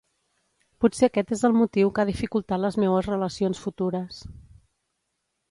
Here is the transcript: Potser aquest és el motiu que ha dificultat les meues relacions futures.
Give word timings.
Potser 0.85 1.09
aquest 1.11 1.33
és 1.35 1.43
el 1.49 1.53
motiu 1.57 1.91
que 1.97 2.03
ha 2.05 2.09
dificultat 2.11 2.63
les 2.65 2.79
meues 2.85 3.11
relacions 3.11 3.63
futures. 3.67 4.25